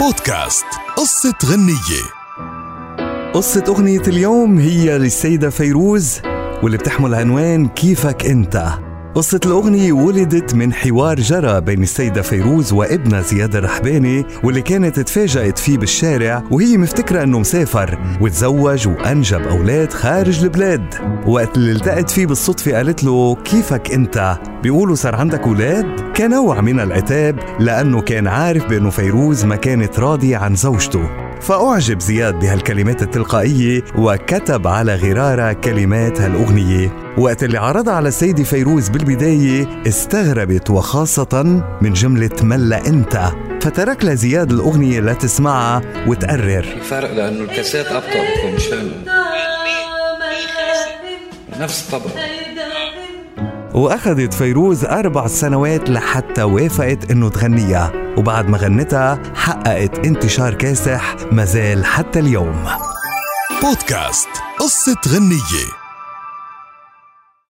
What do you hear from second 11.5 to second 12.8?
بين السيدة فيروز